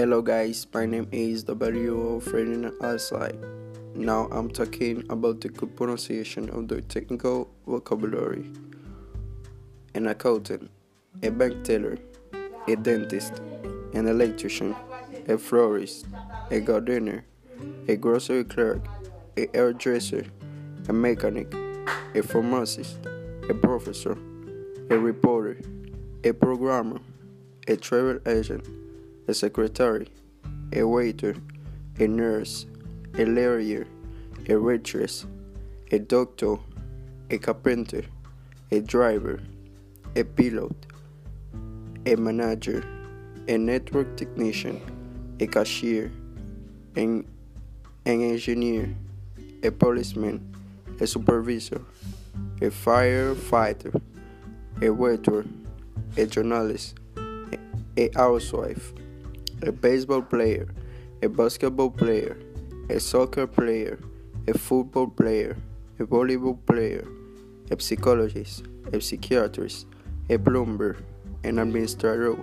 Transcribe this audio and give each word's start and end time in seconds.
Hello 0.00 0.22
guys, 0.22 0.66
my 0.72 0.86
name 0.86 1.06
is 1.12 1.42
W. 1.42 2.20
Ferdinand. 2.20 2.72
Now 3.94 4.28
I'm 4.32 4.48
talking 4.48 5.04
about 5.10 5.42
the 5.42 5.50
good 5.50 5.76
pronunciation 5.76 6.48
of 6.48 6.68
the 6.68 6.80
technical 6.80 7.50
vocabulary. 7.66 8.50
An 9.94 10.06
accountant, 10.06 10.70
a 11.22 11.30
bank 11.30 11.64
teller, 11.64 11.98
a 12.66 12.76
dentist, 12.76 13.42
an 13.92 14.08
electrician, 14.08 14.74
a 15.28 15.36
florist, 15.36 16.06
a 16.50 16.60
gardener, 16.60 17.26
a 17.86 17.94
grocery 17.94 18.44
clerk, 18.44 18.80
a 19.36 19.48
hairdresser, 19.52 20.24
a 20.88 20.94
mechanic, 20.94 21.52
a 22.14 22.22
pharmacist, 22.22 22.96
a 23.50 23.52
professor, 23.52 24.16
a 24.88 24.98
reporter, 24.98 25.58
a 26.24 26.32
programmer, 26.32 27.00
a 27.68 27.76
travel 27.76 28.18
agent, 28.24 28.66
a 29.30 29.34
secretary, 29.34 30.08
a 30.72 30.82
waiter, 30.82 31.36
a 32.00 32.06
nurse, 32.08 32.66
a 33.16 33.24
lawyer, 33.24 33.86
a 34.48 34.56
waitress, 34.56 35.24
a 35.92 36.00
doctor, 36.00 36.56
a 37.30 37.38
carpenter, 37.38 38.02
a 38.72 38.80
driver, 38.80 39.40
a 40.16 40.24
pilot, 40.24 40.74
a 42.06 42.16
manager, 42.16 42.84
a 43.46 43.56
network 43.56 44.16
technician, 44.16 44.80
a 45.38 45.46
cashier, 45.46 46.10
an, 46.96 47.24
an 48.06 48.22
engineer, 48.32 48.92
a 49.62 49.70
policeman, 49.70 50.42
a 51.00 51.06
supervisor, 51.06 51.80
a 52.60 52.68
firefighter, 52.68 53.94
a 54.82 54.90
waiter, 54.90 55.44
a 56.16 56.26
journalist, 56.26 56.98
a 57.96 58.10
housewife, 58.16 58.92
a 59.62 59.72
baseball 59.72 60.22
player, 60.22 60.68
a 61.22 61.28
basketball 61.28 61.90
player, 61.90 62.36
a 62.88 62.98
soccer 62.98 63.46
player, 63.46 63.98
a 64.48 64.56
football 64.56 65.06
player, 65.06 65.56
a 65.98 66.04
volleyball 66.04 66.58
player, 66.66 67.06
a 67.70 67.80
psychologist, 67.80 68.64
a 68.92 69.00
psychiatrist, 69.00 69.86
a 70.28 70.38
plumber, 70.38 70.96
an 71.44 71.58
administrator, 71.58 72.36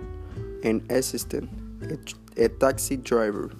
an 0.64 0.84
assistant, 0.90 1.50
a, 1.82 2.44
a 2.44 2.48
taxi 2.48 2.96
driver, 2.96 3.50